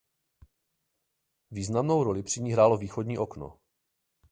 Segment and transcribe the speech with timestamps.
[1.51, 3.59] Významnou roli při ní hrálo východní okno.